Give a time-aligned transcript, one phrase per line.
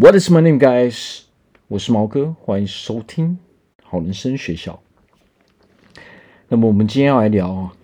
[0.00, 1.24] What is my name, guys？
[1.68, 3.38] 我是毛哥，欢迎收听
[3.82, 4.82] 好人生学校。
[6.48, 7.76] 那么我们今天要来聊啊，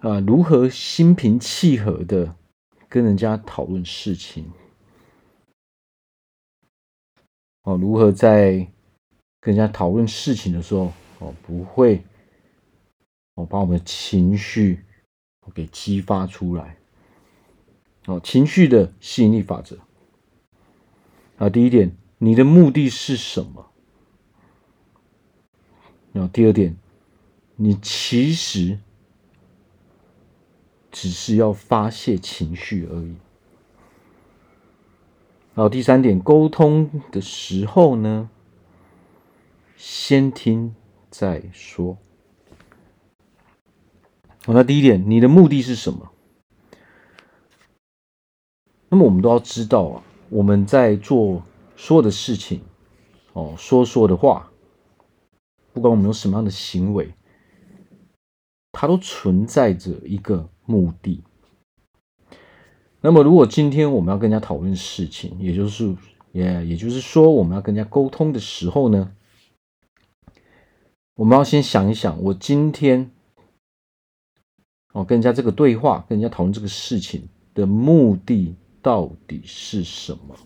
[0.00, 2.34] 啊，如何心平气和的
[2.88, 4.50] 跟人家讨论事情？
[7.62, 8.54] 哦，如何在
[9.40, 12.02] 跟人家讨论事情的时候，哦，不会
[13.36, 14.80] 哦把我们的情绪
[15.54, 16.76] 给激发出来？
[18.06, 19.78] 哦，情绪的吸引力法则。
[21.44, 23.70] 啊，第一点，你的目的是什么？
[26.10, 26.74] 然后第二点，
[27.56, 28.78] 你其实
[30.90, 33.14] 只是要发泄情绪而已。
[35.54, 38.30] 然后第三点，沟通的时候呢，
[39.76, 40.74] 先听
[41.10, 41.98] 再说。
[44.46, 46.10] 好，那第一点，你的目的是什么？
[48.88, 50.02] 那么我们都要知道啊。
[50.30, 51.42] 我们在做
[51.76, 52.60] 所有的事情，
[53.34, 54.50] 哦，说说的话，
[55.72, 57.14] 不管我们有什么样的行为，
[58.72, 61.22] 它都存在着一个目的。
[63.00, 65.94] 那么，如果今天我们要跟人家讨论事情，也就是
[66.32, 69.14] 也也就是说，我们要跟人家沟通的时候呢，
[71.16, 73.10] 我们要先想一想，我今天
[74.92, 78.56] 哦跟人家这个对话，跟人家讨论这个事情的目的。
[78.84, 80.36] 到底是什么？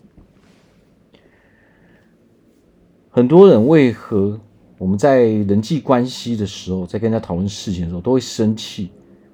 [3.09, 4.39] 很多人为何
[4.77, 8.91] 我们在人际关系的时候，在跟人家讨论事情的时候，都会生气，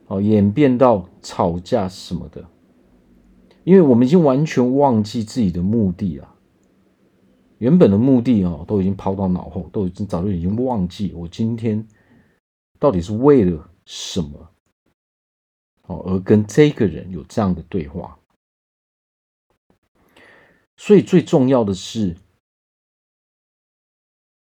[0.08, 2.44] 哦，演变到吵架什么的？
[3.64, 6.28] 因为我们已经完全忘记自己的目的了，
[7.60, 11.88] 原本的目的哦，都已经抛到脑后，都已经早就已经忘记我今天
[12.80, 14.50] 到底是为了什么，
[15.86, 18.18] 哦，而跟这个人有这样的对话。
[20.78, 22.16] 所以最重要的是，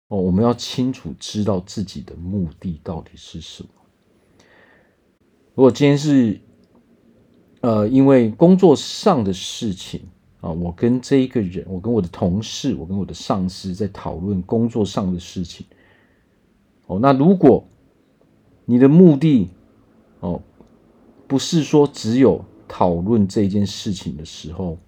[0.08, 3.68] 哦，我们要清楚知道自己的目的到底是什么。
[5.54, 6.40] 如果今天是，
[7.60, 10.00] 呃，因为工作上的事情
[10.40, 15.66] 啊，我跟这一个人，我跟我的同事，我跟我的上司在讨论工作上的事情，
[16.86, 17.62] 哦，那如果
[18.64, 19.50] 你的目的，
[20.20, 20.42] 哦，
[21.28, 24.78] 不是说只有讨论这件事情的时候。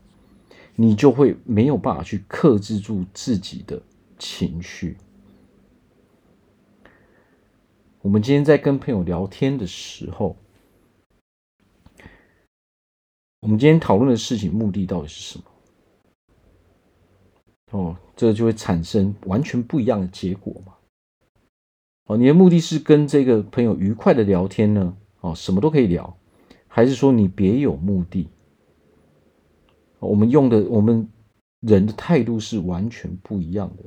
[0.77, 3.81] 你就会没有办法去克制住自己的
[4.19, 4.97] 情绪。
[8.01, 10.37] 我们今天在跟朋友聊天的时候，
[13.41, 15.45] 我们今天讨论的事情目的到底是什么？
[17.71, 20.75] 哦，这就会产生完全不一样的结果嘛。
[22.07, 24.97] 哦，你的目的是跟这个朋友愉快的聊天呢？
[25.21, 26.19] 哦，什么都可以聊，
[26.69, 28.29] 还是说你别有目的？
[30.05, 31.09] 我们用的，我们
[31.61, 33.85] 人的态度是完全不一样的。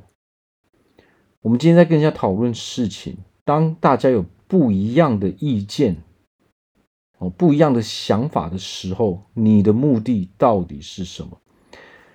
[1.42, 5.98] 我们今天在跟人家讨论事情，当大家有不一样的意见，
[7.20, 11.40] 哦，不一样的想法的时候，你的目的到底是什么？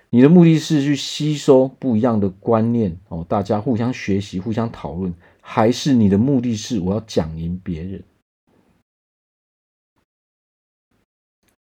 [0.09, 5.11] 你的目的是去吸收不一样的观念，哦，大家互相学习、互相讨论，
[5.41, 8.03] 还是你的目的是我要讲赢别人？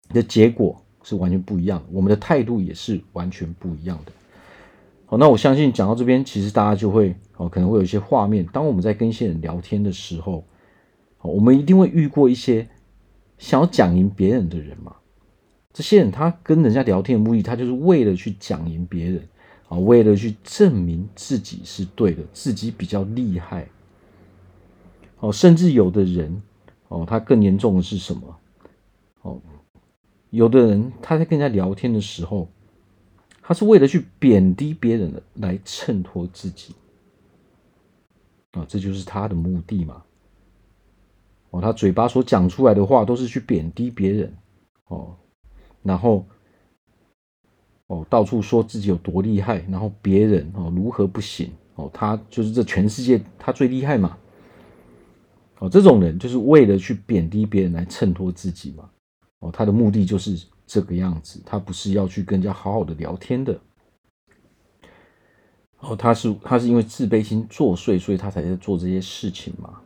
[0.09, 0.83] 的结果？
[1.10, 4.12] 是完全不一样的，我们的态度也是完全不一样的。
[5.06, 8.47] 好，那我相信讲到这边，其实大家就会哦，可能会有一些画面。
[8.53, 10.44] 当我们在跟一些人聊天的时候，
[11.20, 12.69] 我们一定会遇过一些
[13.38, 14.94] 想要讲赢别人的人嘛。
[15.72, 19.28] 这些人他跟人家聊天的目的，他就是为了去讲赢别人
[19.69, 23.66] 啊，为了去证明自己是对的，自己比较厉害。
[25.19, 26.41] 哦，甚至有的人
[26.87, 28.37] 哦，他更严重的是什么？
[29.22, 29.41] 哦。
[30.31, 32.49] 有的人他在跟人家聊天的时候，
[33.43, 36.75] 他是为了去贬低别人，来衬托自己
[38.53, 40.03] 啊，这就是他的目的嘛。
[41.51, 44.33] 哦，他嘴巴所讲出来的话都是去贬低别人
[44.87, 45.17] 哦，
[45.83, 46.25] 然后
[47.88, 54.17] 哦到处说自己有多厉害，然后别人哦如何不行哦，他就是这全世界他最厉害嘛。
[55.59, 58.88] 哦，这种人就是为了去贬低别人来衬托自己嘛。
[59.40, 63.58] 哦，他的目的就是这个样子，他不是要去跟人家好好的聊天的。
[65.81, 69.81] 哦，他是他是因为自卑心作祟，所以他才在做这些事情嘛。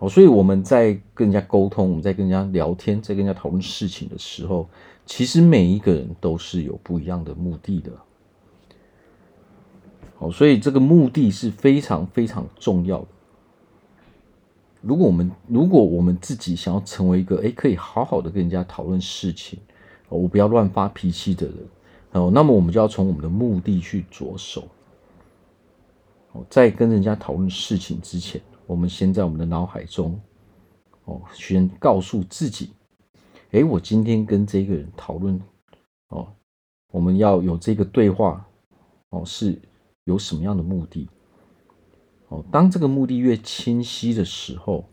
[0.00, 4.68] 哦，所以我们在跟人家沟通，我们在跟人家聊天，在跟人家讨论事情的时候，
[5.06, 7.92] 其实每一个人都是有不一样的目的的。
[10.18, 13.06] 哦，所以这个目的是非常非常重要的。
[14.82, 19.58] 如果我们如果我们自己想要成为一个诶可以好好的跟人家讨论事情，
[20.08, 21.56] 我不要乱发脾气的人，
[22.12, 24.66] 哦，那么我们就要从我们的目的去着手。
[26.32, 30.18] 哦，在跟人家讨论事情之前，我们先在我们的脑海中，
[31.04, 32.70] 哦，先告诉自己，
[33.50, 35.40] 诶，我今天跟这个人讨论，
[36.08, 36.28] 哦，
[36.92, 38.46] 我们要有这个对话，
[39.10, 39.60] 哦，是
[40.04, 41.08] 有什么样的目的？
[42.30, 44.88] 哦，当这个目的越清晰的时候，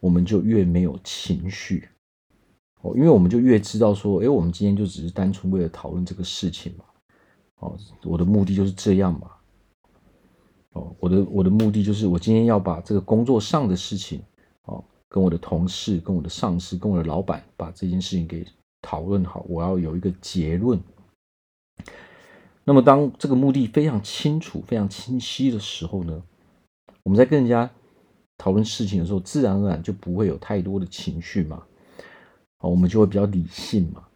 [0.00, 1.88] 我们就越没有情绪。
[2.80, 6.84] 哦，因为我们就越知道说，诶，我们今天就只是单纯为了讨论这个事情嘛。
[7.56, 9.30] 哦，我的目的就是这样嘛。
[10.72, 14.22] 哦，我的我的目的就是我今天要把这个工作上的事情，
[14.66, 18.46] 哦，跟我的同事、跟我的上司、跟我的老板把这件事情给
[18.80, 20.80] 讨论好，我要有一个结论。
[22.62, 26.22] 那么当这个目的非常清楚、非常清晰的时候呢，
[27.06, 27.70] 我们在跟人家
[28.36, 31.64] 讨论事情的时候，自然而然就不会有太多的情绪嘛。
[32.58, 34.08] 哦，我们就会比较理性嘛。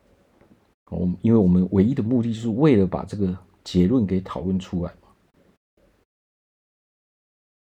[0.87, 5.09] 我们，因为我们唯一的目的就是为了把这个结论给讨论出来嘛。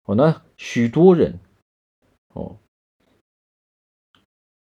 [0.06, 1.38] 哦，那许多人，
[2.30, 2.56] 哦，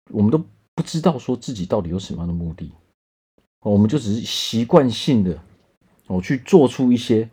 [0.10, 2.74] 我们都不知道说自己到底有什么样的目的，
[3.60, 5.40] 我们就只是习惯性的，
[6.08, 7.30] 哦，去做出一些，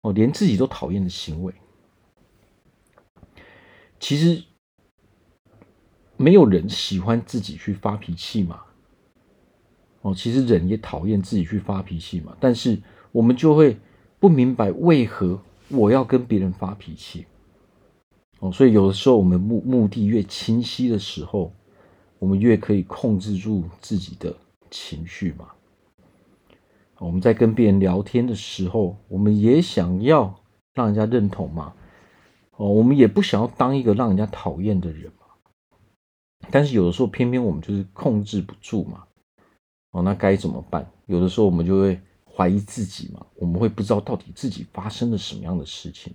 [0.00, 1.54] 哦，连自己都讨厌的行为。
[3.98, 4.42] 其实，
[6.16, 8.60] 没有人喜欢自己去发脾气嘛，
[10.02, 12.80] 哦，其实人也讨厌自己去发脾气嘛，但是
[13.12, 13.76] 我们就会
[14.18, 15.40] 不明白为何。
[15.68, 17.26] 我要跟别人发脾气，
[18.38, 21.52] 哦，所以有的时候我们目目的越清晰的时候，
[22.20, 24.32] 我们越可以控制住自己的
[24.70, 25.48] 情绪嘛。
[26.98, 30.32] 我们在跟别人聊天的时候，我们也想要
[30.72, 31.74] 让人家认同嘛，
[32.56, 35.26] 哦，我们也不想要当一个让人家讨厌的人嘛。
[36.50, 39.04] 但是有的时候偏偏我们就是控制不住嘛，
[39.92, 40.90] 哦，那该怎么办？
[41.06, 42.00] 有的时候我们就会。
[42.38, 46.12] 怀疑自己嘛，我们会不知道到底自己发生了什么样的事情。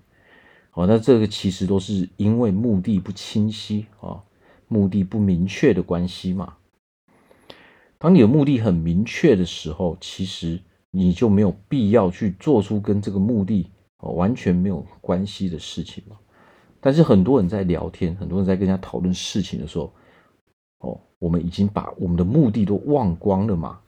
[0.73, 4.21] 哦，那这个其实都是因为目的不清晰啊，
[4.67, 6.57] 目的不明确的关系嘛。
[7.97, 10.61] 当你的目的很明确的时候，其实
[10.91, 16.19] 你就没有必要去做出跟这个目的哦完全没有关系的事情嘛。
[16.81, 19.93] 但是很多人在聊天，很多人在跟人家讨论事情的时候，
[20.79, 23.79] 哦，我们已经把我们的目的都忘光了嘛。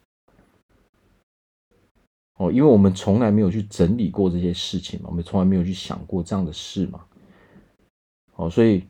[2.37, 7.03] 哦，因为我们从来没有去整理过这些事情嘛，我们从来没有去想过这样的事嘛。
[8.35, 8.83] 哦，所以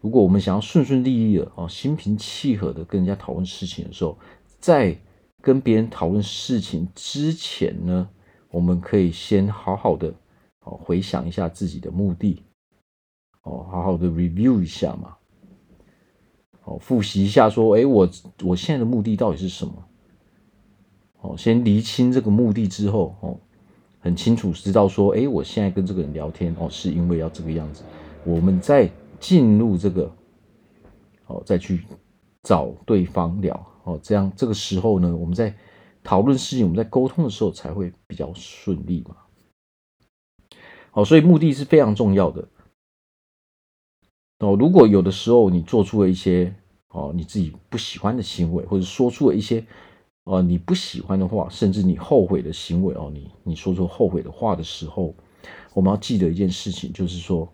[0.00, 4.18] 如果我们想要顺顺利利的哦，心平气和的跟人家讨论事情的时候，
[4.58, 4.98] 在
[5.42, 8.08] 跟别人讨论事情之前呢，
[8.50, 10.12] 我们可以先好好的
[10.64, 12.42] 哦回想一下自己的目的，
[13.48, 15.16] 哦，好好的 review 一下嘛，
[16.64, 18.06] 哦，复习一下说，哎，我
[18.44, 19.72] 我现在的目的到底是什么？
[21.22, 23.40] 哦，先厘清这个目的之后，哦，
[24.00, 27.82] 很清楚知道说，哎，我现在跟这个人聊天，哦，是因为要这个样子。
[28.24, 30.12] 我们再进入这个，
[31.26, 31.82] 哦，再去
[32.42, 35.54] 找对方聊，哦，这样这个时候呢，我们在
[36.04, 39.16] 讨论事情，我们在沟通的时候才会比较顺利嘛。
[40.90, 42.46] 好，所以目的是非常重要的。
[44.38, 46.54] 哦，如果有的时候你做出了一些
[46.88, 49.64] 哦你自己不喜欢的行为，或者说出了一些。
[50.30, 55.14] 哦，你不喜欢的话，甚至你后悔的行为哦，你你说出后悔的话的时候，
[55.72, 57.50] 我们要记得一件事情，就是说，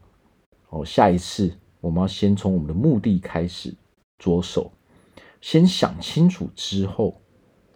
[0.71, 3.73] 哦，下一次我们要先从我们的目的开始
[4.19, 4.73] 着手，
[5.41, 7.15] 先想清楚之后，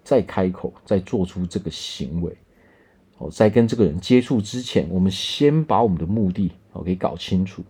[0.02, 2.36] 再开口，再做出这个行为。
[3.18, 7.62] 哦，在跟这个人接触之前，我们先把我们的目的哦给搞清楚。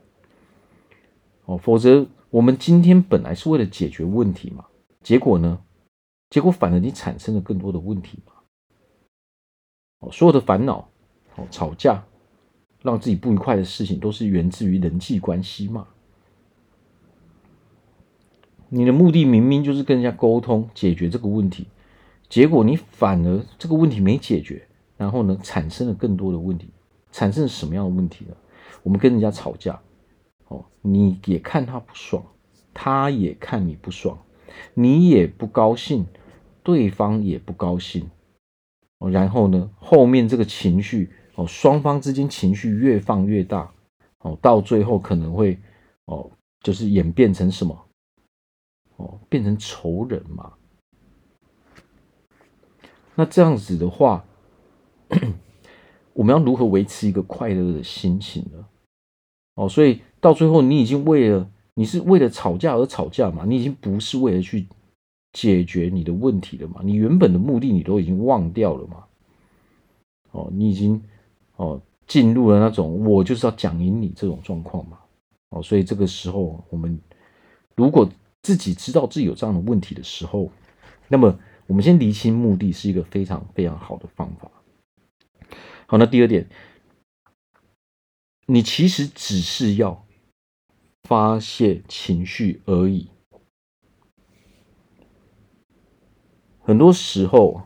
[1.49, 4.67] 哦，否则我们今天本来是为了解决问题嘛，
[5.03, 5.59] 结果呢？
[6.29, 8.35] 结果反而你产生了更多的问题嘛？
[10.01, 10.87] 哦，所有的烦恼，
[11.37, 12.05] 哦，吵架，
[12.83, 15.89] 让自己不愉快的事情，都是源自于人际关系嘛。
[18.69, 21.67] 你的目的明明就是跟人家沟通，解决这个问题，
[22.29, 26.69] 结果你反而这个问题没解决，然后呢，产生了更多的问题。
[27.11, 28.37] 产生了什么样的问题呢？
[28.83, 29.81] 我们跟人家吵架，
[30.49, 32.25] 哦，你也看他不爽，
[32.75, 34.19] 他也看你不爽，
[34.75, 36.07] 你也不高兴。
[36.65, 38.11] 对方也不高兴，
[38.99, 43.73] 哦然后呢，后面这个情绪哦，双方之间情绪越放越大，
[44.19, 45.59] 哦，到最后可能会
[46.05, 47.87] 哦，就是演变成什么？
[48.97, 50.53] 哦，变成仇人嘛。
[53.15, 54.27] 那这样子的话，
[56.13, 58.67] 我们要如何维持一个快乐的心情呢？
[59.55, 64.67] 哦，所以到最后，你已经为了你是为了吵架而吵架嘛，你已经不是为了去。
[65.31, 66.81] 解决你的问题了嘛？
[66.83, 69.05] 你原本的目的你都已经忘掉了嘛？
[70.31, 71.01] 哦，你已经
[71.57, 74.99] 哦进入了那种我就是要讲赢你这种状况嘛？
[75.51, 76.99] 哦，所以这个时候我们
[77.77, 78.09] 如果
[78.43, 80.51] 自己知道自己有这样的问题的时候，
[81.09, 84.51] 那么我们先厘清目的是一个非常非常好的方法。
[85.87, 86.49] 好，那第二点，
[88.47, 90.07] 你其实只是要
[91.09, 93.09] 发泄情绪而已。
[96.61, 97.63] 很多时候，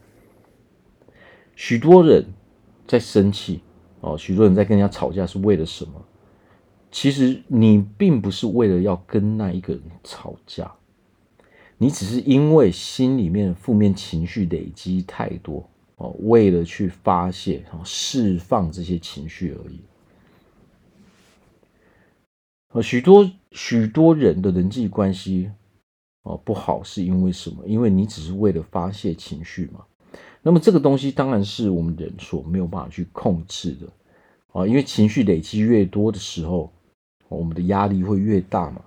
[1.57, 2.25] 许多人
[2.87, 3.61] 在生气
[4.01, 6.01] 哦，许多人在跟人家吵架是为了什么？
[6.93, 10.73] 其实你并不是为了要跟那一个人吵架，
[11.79, 19.81] 你只是因为心里面的负面情绪累积太多哦，为了去发泄、释放这些情绪而已。
[22.73, 25.51] 呃，许多许多人的人际关系。
[26.23, 27.67] 哦，不好是因为什么？
[27.67, 29.81] 因为你只是为了发泄情绪嘛。
[30.41, 33.89] 那么这个东西当然是我们人所没有办法去控制的
[34.53, 34.65] 啊。
[34.65, 36.73] 因为情绪累积越多的时候，
[37.29, 38.83] 我们的压力会越大嘛。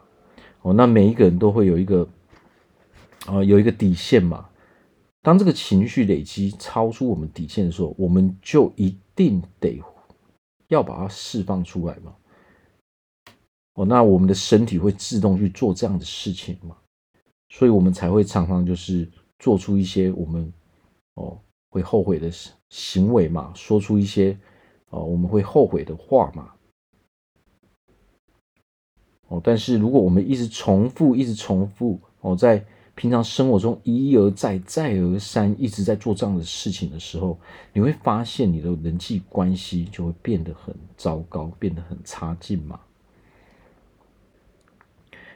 [0.61, 2.07] 哦，那每一个人都会有一个
[3.25, 4.47] 啊，有一个底线嘛。
[5.21, 9.83] 当这个情绪累积超出我们底线的时候，我们就一定得
[10.69, 12.15] 要把它释放出来嘛。
[13.75, 16.75] 哦，那我们的身体会自动去做这样的事情嘛。
[17.49, 20.51] 所以我们才会常常就是做出一些我们
[21.13, 21.39] 哦
[21.69, 22.29] 会后悔的
[22.69, 24.37] 行为嘛，说出一些
[24.89, 26.51] 哦我们会后悔的话嘛。
[29.27, 32.63] 哦，但是如果我们一直重复，一直重复哦，在
[32.93, 37.37] 平常生活中一而再，再而三，一直在做这样的事情的时候，
[37.73, 42.79] 你会发现你的人际关系就会变得很糟糕，变得很差劲嘛。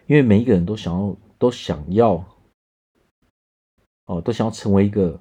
[0.10, 1.16] 因为每一个人都想要。
[1.40, 2.22] 都想要
[4.08, 5.18] 哦，都想要成为一个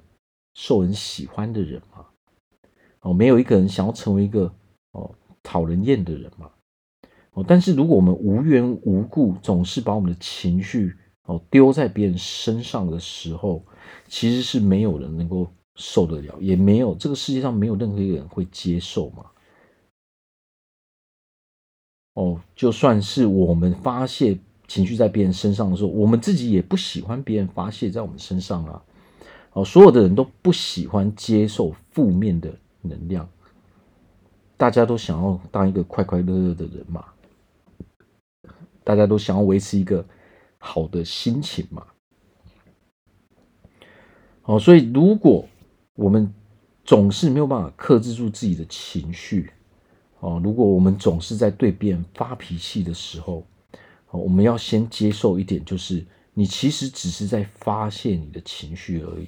[0.53, 2.07] 受人喜欢的人嘛。
[2.99, 4.53] 哦，没有一个人想要成为一个
[4.91, 6.51] 哦讨人厌的人嘛。
[7.31, 10.93] 哦，但是如果我们无缘无故总是把我们的情绪
[11.23, 13.63] 哦丢在别人身上的时候，
[14.09, 19.31] 其实是没有人能够受得了，也没有这个世界上没有任何一个人会接受嘛。
[22.15, 24.37] 哦，就算是我们发泄。
[24.69, 28.81] 情绪在别人身上的时候，我们自己也不喜欢别人发泄在我们身上啊。
[29.53, 33.27] 哦，所有的人都不喜欢接受负面的能量，
[34.55, 37.03] 大家都想要当一个快快乐乐的人嘛，
[38.83, 40.05] 大家都想要维持一个
[40.59, 41.83] 好的心情嘛。
[44.43, 45.47] 哦，所以如果
[45.95, 46.31] 我们
[46.85, 49.51] 总是没有办法克制住自己的情绪，
[50.19, 53.43] 哦，如果我们总是在对别人发脾气的时候，
[54.11, 59.27] 我们要先接受一点，就是你其实只是在发泄你的情绪而已。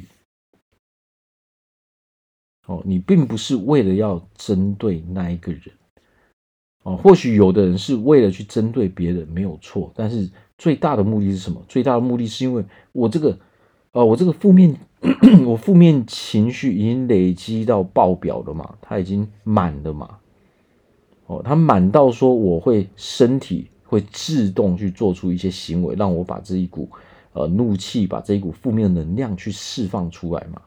[2.68, 5.62] 哦，你并不是为了要针对那一个人。
[6.84, 9.92] 哦，或许有的人是为了去针对别人，没有错。
[9.96, 11.64] 但是最大的目的是什么？
[11.68, 13.38] 最大的目的是因为我这个，
[13.92, 14.76] 呃，我这个负面，
[15.46, 20.18] 我负面情绪已经累积到爆表了嘛，它已经满了嘛。
[21.28, 23.70] 哦，它满到说我会身体。
[23.92, 26.90] 会自动去做出一些行为，让我把这一股
[27.34, 30.62] 呃怒气，把这一股负面能量去释放出来嘛。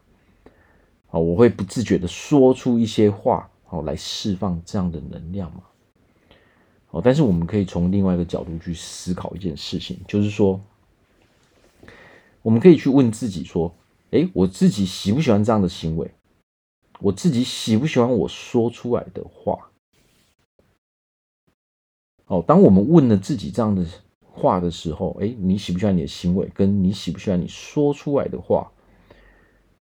[1.07, 5.63] 好，我会不自觉的说出一些话，好来释放这样的能量嘛。
[6.89, 10.61] 好，但是我们可以从另外一个角度去思考一件事情，就是说，
[12.43, 13.75] 我们可以去问自己说，
[14.11, 16.11] 诶，我自己喜不喜欢这样的行为？
[17.01, 19.71] 我自己喜不喜欢我说出来的话？
[22.27, 23.85] 哦，当我们问了自己这样的
[24.23, 26.51] 话的时候，哎，你喜不喜欢你的行为？
[26.55, 28.73] 跟你喜不喜欢你说出来的话？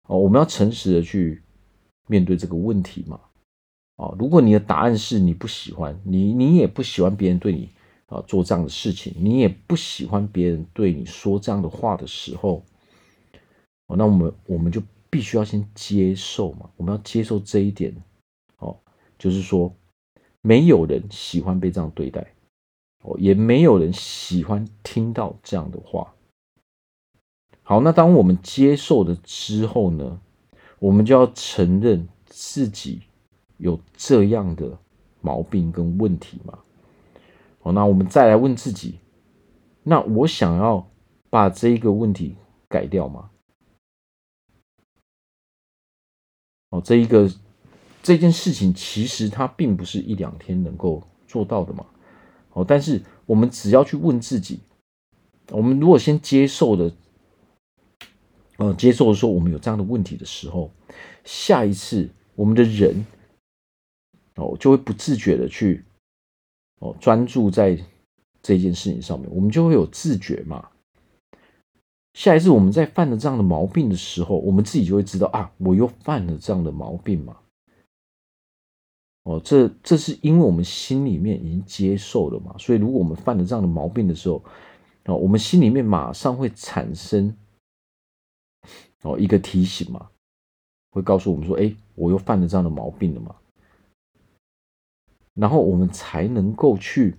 [0.08, 1.40] 哦，我们要诚实的去
[2.08, 3.20] 面对这个问题嘛。
[3.96, 7.68] 哦，如果你的答案是你不喜欢，你你也不喜欢别人对你
[8.06, 12.64] 啊做这样的事情，你也不喜欢别人对你说这样的话的时候，
[13.86, 17.94] 哦，那我们我们就必须要先接受嘛，我们要接受这一点。
[18.58, 18.76] 哦，
[19.16, 19.72] 就是说。
[20.44, 22.34] 没有人喜欢被这样对待，
[23.02, 26.14] 哦，也没有人喜欢听到这样的话。
[27.62, 30.20] 好，那当我们接受了之后呢，
[30.80, 33.02] 我们就要承认自己
[33.58, 34.76] 有这样的
[35.20, 36.58] 毛病跟问题嘛。
[37.60, 38.98] 好，那我们再来问自己，
[39.84, 40.90] 那我想要
[41.30, 42.34] 把这一个问题
[42.68, 43.30] 改掉吗？
[46.70, 47.30] 哦，这一个。
[48.02, 51.86] 这件事情其实它并不是一两天能够做到的嘛，
[52.52, 54.58] 哦，但是我们只要去问自己，
[55.50, 56.92] 我们如果先接受了
[58.58, 60.70] 呃，接受说我们有这样的问题的时候，
[61.24, 63.06] 下一次我们的人
[64.34, 65.84] 哦就会不自觉的去
[66.80, 67.78] 哦专注在
[68.42, 70.68] 这件事情上面，我们就会有自觉嘛。
[72.14, 77.36] 下一次我们在犯了这样的毛病的时候，我们自己就会知道啊，我又犯了这样的毛病嘛。
[79.24, 84.42] 哦，这这是因为我们心里面已经接受了嘛，所以如果我们犯了这样的毛病的时候，
[85.04, 87.32] 哦，我们心里面马上会产生
[89.02, 90.08] 哦一个提醒嘛，
[90.90, 93.36] 会告诉我们说，哎，我又犯了这样的毛病了嘛，
[95.34, 97.14] 然后我们才能够去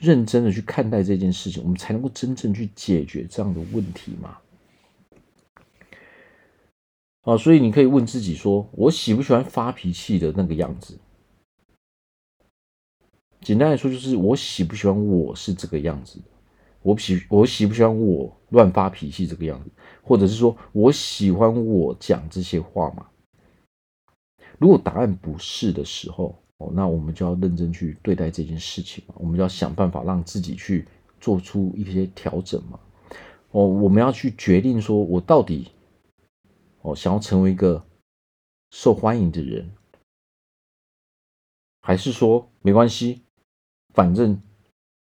[0.00, 4.36] 认真的去看待这件事情，我们才能够真正去解决这样的问题嘛。
[7.22, 10.98] 啊，所以你可以问自己说，我喜不喜欢发脾气的那个样子？
[13.40, 16.20] 简单来说，就是我喜不喜欢我是这个样子，
[16.82, 19.70] 我喜我喜不喜欢我乱发脾气这个样子，
[20.02, 23.06] 或者是说我喜欢我讲这些话吗？
[24.58, 30.86] 如果答案不是的时候，哦，那我们就要认真去对待这件事情嘛，我们就要想办法让自己去
[31.18, 32.78] 做出一些调整嘛。
[33.52, 35.68] 哦，我们要去决定说，我到底
[36.82, 37.82] 哦想要成为一个
[38.70, 39.70] 受欢迎的人，
[41.80, 43.22] 还是说没关系？
[43.92, 44.40] 反正，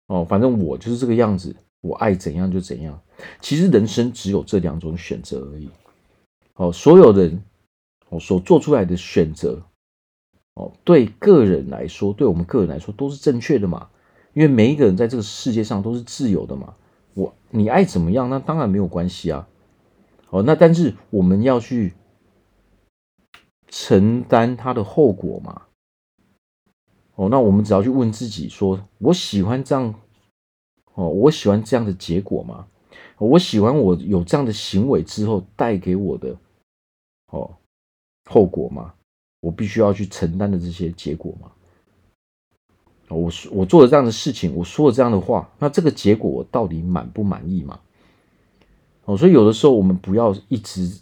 [0.07, 3.00] 哦，反正我就是这个样子，我爱怎样就怎样。
[3.41, 5.69] 其实人生只有这两种选择而已。
[6.55, 7.43] 哦，所有人
[8.09, 9.62] 哦所做出来的选择，
[10.55, 13.88] 哦，对个人来说，对我们个人来说都是正确的嘛。
[14.35, 16.75] 因为每一个人在这个世界上都是自由的嘛。
[17.14, 19.47] 我你爱怎么样，那当然没有关系啊。
[20.31, 21.93] 哦，那但是我们要去
[23.69, 25.62] 承担它的后果嘛。
[27.14, 29.95] 哦，那我们只要去问自己说：我喜欢这样，
[30.95, 32.66] 哦，我喜欢这样的结果吗？
[33.19, 36.37] 我喜欢我有这样的行为之后带给我的
[37.31, 37.54] 哦
[38.28, 38.95] 后果吗？
[39.40, 41.52] 我必须要去承担的这些结果吗？
[43.08, 47.78] 我我做了这样的事情，我说了这样的话，那这个结果我到底满不满意吗？
[49.04, 51.00] 哦，所以有的时候我们不要一直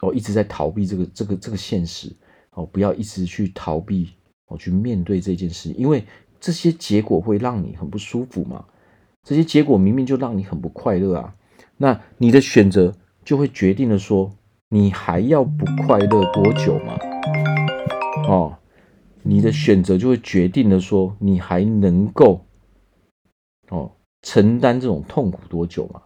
[0.00, 2.14] 哦一直在逃避这个这个这个现实
[2.52, 4.12] 哦，不要一直去逃避。
[4.48, 6.04] 我去面对这件事，因为
[6.40, 8.64] 这些结果会让你很不舒服嘛。
[9.22, 11.34] 这些结果明明就让你很不快乐啊。
[11.76, 14.32] 那你的选择就会决定了说，
[14.70, 16.98] 你还要不快乐多久嘛？
[18.26, 18.56] 哦，
[19.22, 22.40] 你的选择就会决定了说，你还能够
[23.68, 26.02] 哦承担这种痛苦多久嘛？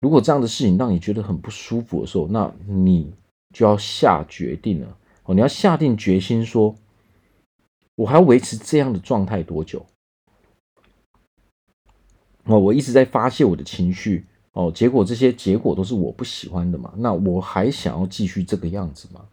[0.00, 3.14] 如果这样的事情让你觉得很不舒服的时候，那你
[3.54, 6.74] 就要下决定了哦，你要下定决心说。
[8.00, 9.84] 我还要维持这样的状态多久？
[12.44, 16.94] 哦，我一直在发泄我的情绪哦，结果这些结果都是我不喜欢的嘛。
[16.96, 19.28] 那我还想要继续这个样子吗？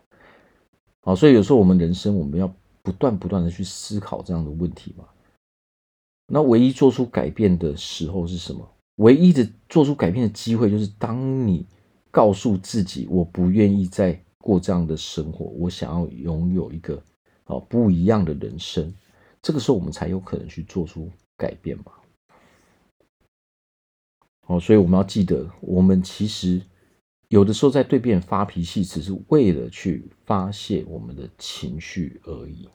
[1.03, 2.53] 哦，所以有时候我们人生我们要
[2.83, 5.05] 不断不断的去思考这样的问题嘛。
[6.27, 8.69] 那唯一做出改变的时候是什么？
[8.97, 11.65] 唯一的做出改变的机会就是当你
[12.11, 17.01] 告诉自己，我不愿意再过这样的生活，我想要拥有一个。
[17.47, 18.93] 哦，不一样的人生，
[19.41, 21.91] 这个时候我们才有可能去做出改变嘛。
[24.47, 26.61] 哦，所以我们要记得，我们其实
[27.29, 32.69] 有的时候在对别人发脾气，只是为了去发泄我们的情绪而已。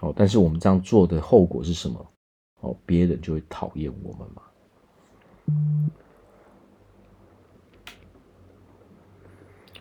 [0.00, 2.12] 哦，但是我们这样做的后果是什么？
[2.60, 4.42] 哦，别人就会讨厌我们嘛。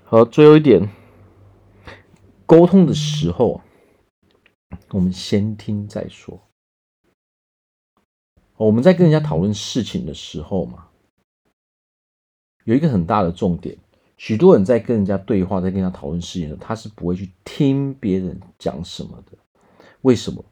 [0.04, 0.88] 好，最后一点。
[2.48, 3.60] 沟通的时候，
[4.92, 6.40] 我们先听再说。
[8.56, 10.88] 我们在跟人家讨论事情的时候嘛，
[12.64, 13.78] 有一个很大的重点，
[14.16, 19.38] 许多人在跟人家对话，在跟人家讨论事情的时候，他是不会去听别人讲什么的。
[20.04, 20.46] 为什么？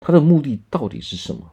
[0.00, 1.50] 他的目的到底是什么？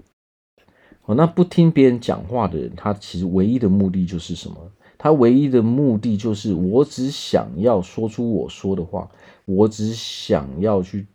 [1.05, 4.69] 哦，那不听别人讲话的人，他其实唯一的目的就是什么？
[4.97, 9.09] 他唯一的目的就是，我只想要说出我说的话，
[9.55, 11.07] 我只想要去，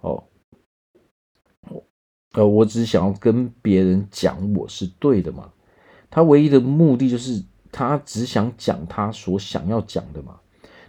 [0.00, 0.24] 哦，
[2.32, 5.52] 呃，我只想要跟别人讲我是对的嘛。
[6.10, 7.42] 他唯一的目的就是，
[7.72, 10.40] 他只想讲他所想要讲的嘛。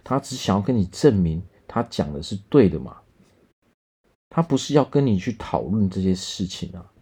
[0.04, 2.98] 他只想要跟你证明他讲的是对的嘛。
[4.28, 6.92] 他不是要跟你去讨论这些事情啊。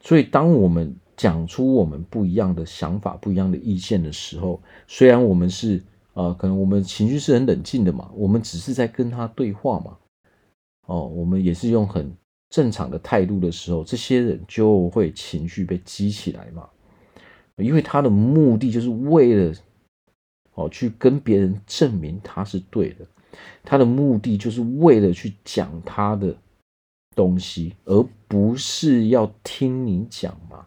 [0.00, 5.82] 所以，当我们讲出我们不一样的想法、不一样的意见的时候，虽然我们是
[6.16, 9.98] 啊，可能我们情绪是很冷静的嘛，我们只是在跟他对话嘛，
[10.86, 12.10] 哦，我们也是用很
[12.48, 16.68] 正常的态度的时候，这些人就会情绪被激起来嘛。
[17.58, 19.54] 因为他的目的就是为了
[20.54, 23.06] 哦去跟别人证明他是对的，
[23.62, 26.34] 他的目的就是为了去讲他的
[27.14, 30.66] 东西，而不是要听你讲嘛。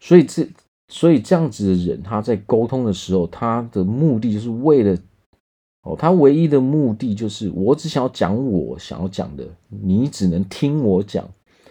[0.00, 0.46] 所以这
[0.88, 4.98] 所以这样子的人，他在沟通的时候，他的目的就是为了。
[5.82, 11.26] 哦，他唯一的目的就是，我只想要讲我想要讲的，你只能听我讲，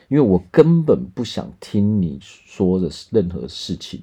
[0.07, 4.01] 因为我根本不想听你说的任何事情，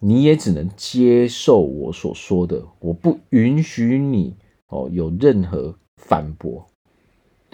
[0.00, 4.34] 你也只能接受我所说的，我不允许你
[4.66, 6.66] 哦有任何反驳。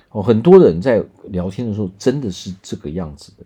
[0.08, 3.44] 哦，很多人在聊天的时候真的是这个样子的。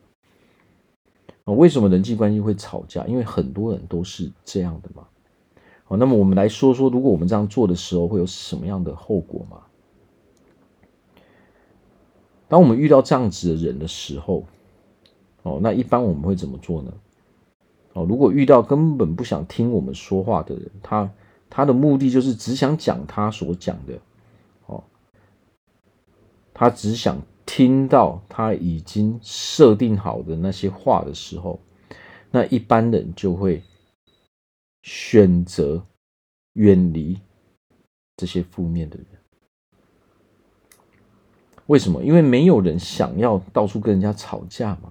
[1.48, 3.06] 哦，为什么人际关系会吵架？
[3.06, 5.08] 因为很多人都是这样的嘛。
[5.84, 9.62] 好，那么我们来说说，如果我们这样做的时候，会有什么样的后果吗？
[12.48, 14.44] 当我们遇到这样子的人的时候，
[15.42, 16.92] 哦，那一般我们会怎么做呢？
[17.94, 21.10] 哦，如果遇到根本不想听我们说话的人，他
[21.48, 23.98] 他的目的就是只想讲他所讲的，
[24.66, 24.84] 哦，
[26.52, 31.58] 他只想听到他已经设定好的那些话的时候，
[32.30, 33.62] 那一般人就会。
[34.84, 35.84] 选择
[36.54, 37.18] 远离
[38.16, 39.06] 这些负面的人，
[41.66, 42.02] 为什么？
[42.02, 44.90] 因为没有人想要到处跟人家吵架嘛。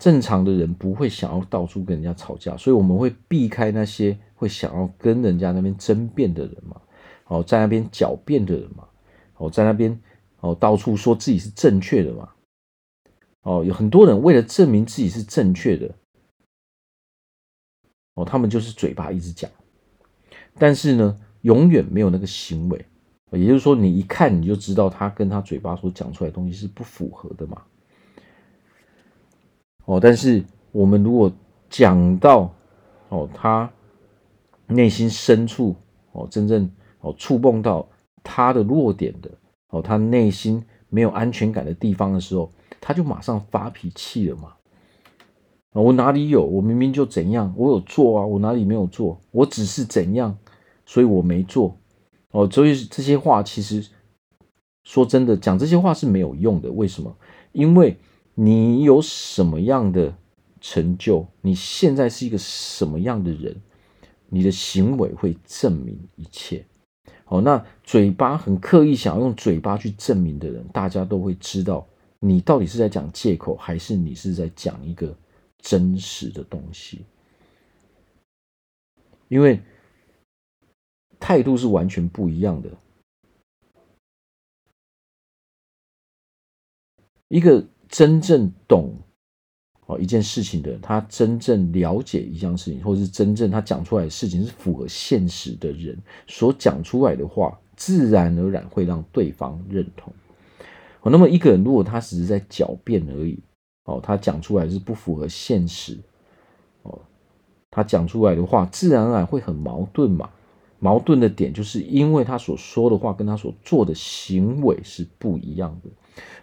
[0.00, 6.80] 正常的人不会想要到处跟人家吵架，所以我们会避开那些会想要跟人家那边争辩的人嘛。
[7.26, 8.88] 哦，在那边狡辩的人嘛。
[9.36, 10.00] 哦，在那边
[10.42, 12.28] 哦到处说自己是正确的嘛。
[13.40, 15.92] 哦，有很多人为了证明自己是正确的。
[18.14, 19.50] 哦，他们就是嘴巴一直讲，
[20.58, 22.84] 但是呢，永远没有那个行为。
[23.32, 27.62] 也就是说，你一看你就知道他跟他嘴巴所讲出来的东西是不符合的嘛。
[29.86, 31.32] 哦，但是我们如果
[31.70, 32.54] 讲到
[33.08, 33.72] 哦，他
[34.66, 35.74] 内心深处
[36.12, 37.88] 哦，真正哦触碰到
[38.22, 39.30] 他的弱点的
[39.72, 44.52] 哦，他内心没有安全感的地方的时候，他就马上发脾气了嘛。
[45.72, 46.44] 我哪里有？
[46.44, 48.26] 我明明就怎样，我有做啊！
[48.26, 49.18] 我哪里没有做？
[49.30, 50.36] 我只是怎样，
[50.84, 51.78] 所以我没做。
[52.32, 53.88] 哦，所以这些话其实
[54.84, 56.70] 说真的，讲这些话是没有用的。
[56.70, 57.16] 为什么？
[57.52, 57.96] 因为
[58.34, 60.14] 你有什么样的
[60.60, 63.56] 成就，你现在是一个什么样的人，
[64.28, 66.66] 你的行为会证明一切。
[67.32, 71.86] 哦，那嘴巴很刻意想要用嘴巴去证明的人，大家都会知道
[72.20, 75.16] 你到底是在讲借口，还是你是在讲一个。
[75.64, 77.04] 真实的东西，
[79.28, 79.60] 因为
[81.20, 82.68] 态度是完全不一样的。
[87.28, 88.92] 一个真正懂
[89.98, 100.12] 一件事情的，他真正了解一件事情，或者是真正他讲出来的事情是符合现实的人，所讲出来的话，自然而然会让对方认同。
[101.02, 103.38] 哦，那么一个人如果他只是在狡辩而已。
[103.84, 105.98] 哦，他讲出来是不符合现实，
[106.84, 107.00] 哦，
[107.68, 110.30] 他讲出来的话自然而然会很矛盾嘛。
[110.78, 115.90] 矛盾的点就是因为他所说的话跟他所做的行为是不一样的，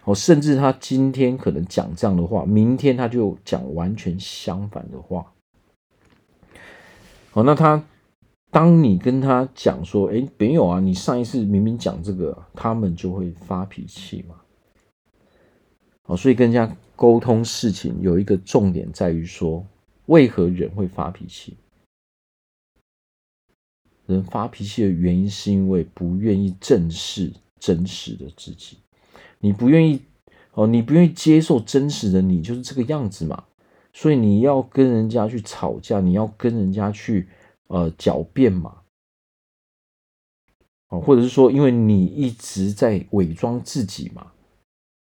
[0.04, 5.32] 哦，甚至他今天可能讲这样的话，明天他就讲完全相反的话。
[7.32, 7.84] 哦，那他
[8.50, 14.36] 当你跟他讲说，哎，没有啊，你上一次明明讲这个，他们就会发脾气嘛。
[16.04, 16.76] 哦，所以跟人家。
[17.00, 19.66] 沟通事情有一个重点在于说，
[20.04, 21.56] 为何人会发脾气？
[24.04, 28.76] 人发脾气的原因是因为不愿意正视真实的自己。
[29.40, 30.00] 你不愿意
[30.52, 33.44] 哦，你不愿意接受真实的你就是这个样子嘛。
[33.92, 37.28] 所以你要跟人家去吵架，你要跟人家去
[37.68, 38.76] 呃狡辩嘛。
[40.88, 44.32] 哦，或者是说，因为你一直在伪装自己嘛。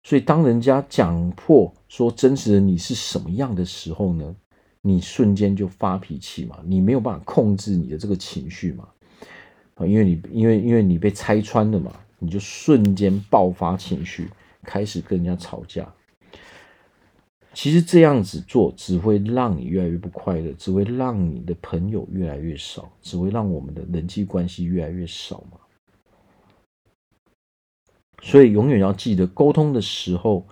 [0.02, 4.34] 所以，当人家讲破说真实的你是什么样的时候呢？
[4.82, 8.88] 你瞬间就发脾气嘛，你没有办法控制你的这个情绪嘛，
[9.74, 14.30] 啊，因为你因为因为你被拆穿了嘛，你就瞬间爆发情绪，
[14.62, 15.92] 开始跟人家吵架。
[17.52, 25.58] 其实这样子做只会让你越来越不快乐，只会让你的朋友越来越少，只会让我们的人际关系越来越少嘛。
[28.22, 30.46] 所以永远要记得，沟通的时候，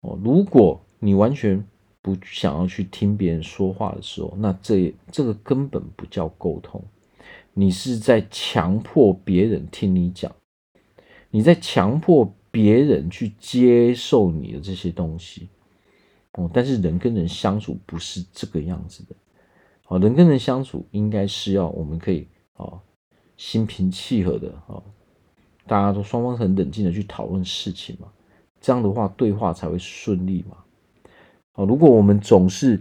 [0.00, 1.64] 哦，如果你完全
[2.02, 6.82] 不想要去听别人说话的时候，那这这个根本不叫沟通，
[7.54, 10.30] 你是在强迫别人听你讲，
[11.30, 15.48] 你在强迫别人去接受你的这些东西。
[16.32, 19.16] 哦，但是人跟人相处不是这个样子的。
[19.88, 22.80] 哦，人跟人相处应该是要我们可以哦
[23.36, 24.82] 心平气和的哦，
[25.66, 28.06] 大家都双方很冷静的去讨论事情嘛，
[28.60, 30.56] 这样的话对话才会顺利嘛。
[31.54, 32.80] 哦，如果我们总是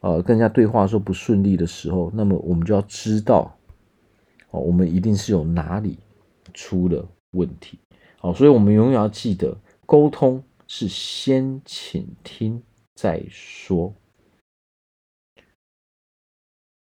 [0.00, 3.56] 呃跟人家对话说不顺利的时候，那么我们就要知道
[4.50, 5.98] 哦，我们一定是有哪里
[6.54, 7.78] 出了问题。
[8.18, 9.56] 好，所以我们永远要记得，
[9.86, 12.62] 沟通是先倾听
[12.94, 13.94] 再说。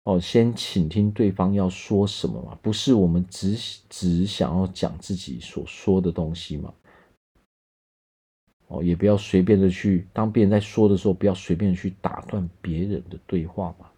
[0.03, 3.55] 哦，先倾听对方要说什么嘛，不是我们只
[3.87, 6.73] 只想要讲自己所说的东西嘛。
[8.67, 13.89] 哦，也不要随便的去，当别人在说的时候，不要随便去打断别人的对话嘛。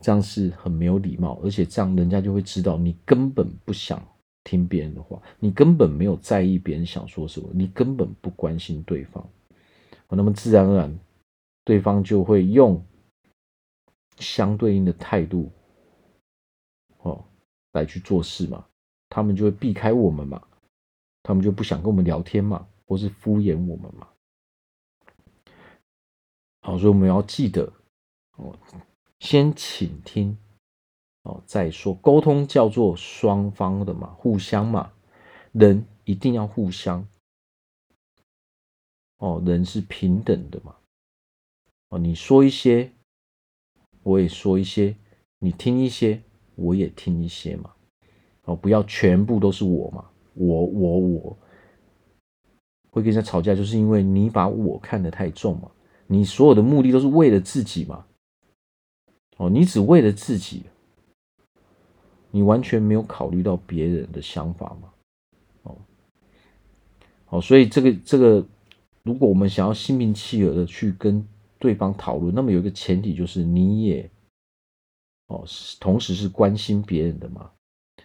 [0.00, 4.02] 这样是很没有礼貌，而且这样人家就会知道你根本不想。
[4.44, 9.28] 听别人的话，你根本没有在意别人想说什么，你根本不关心对方，
[10.08, 10.98] 那么自然而然，
[11.64, 12.82] 对方就会用
[14.16, 15.52] 相对应的态度，
[17.02, 17.22] 哦，
[17.72, 18.64] 来去做事嘛，
[19.10, 20.42] 他们就会避开我们嘛，
[21.22, 24.08] 他们就不想跟我们聊天嘛，或是敷衍我们嘛。
[26.62, 27.70] 好，所以我们要记得，
[28.36, 28.58] 哦，
[29.20, 30.36] 先倾听。
[31.24, 34.92] 哦，再说沟通叫做双方的嘛，互相嘛，
[35.52, 37.06] 人一定要互相。
[39.18, 40.76] 哦，人是平等的嘛。
[41.90, 42.92] 哦，你说一些，
[44.02, 44.94] 我也说一些；
[45.38, 46.22] 你听一些，
[46.54, 47.74] 我也听一些嘛。
[48.44, 51.38] 哦，不要全部都是我嘛，我我我，
[52.90, 55.70] 会跟人家吵架，就是因为你把我看得太重嘛。
[56.06, 58.06] 你所有的目的都是为了自己嘛。
[59.38, 60.62] 哦，你只为了自己。
[62.30, 64.92] 你完全没有考虑到别人的想法吗？
[65.62, 65.76] 哦，
[67.30, 68.46] 哦，所以这个这个，
[69.02, 71.26] 如果我们想要心平气和的去跟
[71.58, 74.10] 对方讨论，那么有一个前提就是你也
[75.28, 75.42] 哦，
[75.80, 77.50] 同时是关心别人的嘛，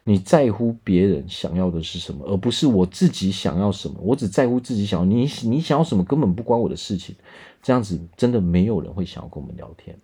[0.05, 7.13] 你在乎别人想要的是什么，而不是我自己想要什么，我只在乎自己想要，你你想要什么根本不关我的事情，
[7.61, 9.99] 这样子真的没有人会想要跟我们聊天。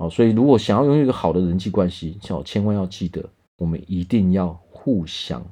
[0.00, 3.22] 好，所以如果想要拥有一个好的人际关系，叫千万要记得，
[3.58, 5.44] 我们一定要互相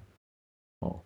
[0.79, 0.99] 哦，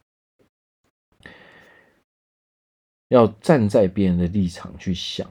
[3.08, 5.28] 要站在别人的立场去想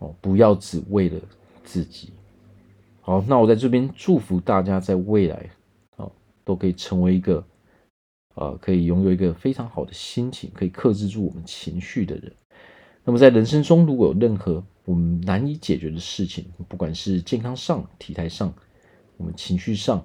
[0.00, 1.20] 哦，不要只为了
[1.62, 2.12] 自己。
[3.00, 5.48] 好，那我在这边祝福大家，在未来
[5.98, 6.10] 哦，
[6.42, 7.46] 都可以成为一个
[8.34, 12.32] 呃，可以拥有一个非常好的心情，可以克制住我们情绪的人。
[13.04, 18.52] 那么在人生中，如果有任何我们难以解决的事情，不管是健康上、体态上，
[19.16, 19.98] 我们情绪上，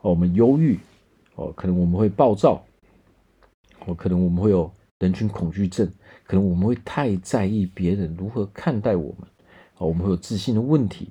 [0.00, 0.78] 哦，我们忧郁，
[1.36, 2.64] 哦，可能我们会暴躁，
[3.86, 5.90] 哦，可能我们会有人群恐惧症，
[6.24, 9.28] 可能我们会太在意别人如何看待我们，
[9.78, 11.10] 哦，我们会有自信的问题，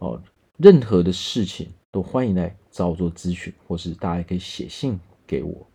[0.00, 0.20] 哦，
[0.56, 5.66] 任何的事情都欢迎来找我做咨询，或是大家可以写信给我。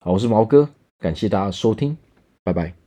[0.00, 0.70] 好，我是毛哥。
[0.98, 1.94] 感谢大家收听，
[2.42, 2.85] 拜拜。